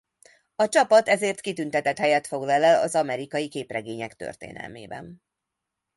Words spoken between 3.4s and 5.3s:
képregények történelmében.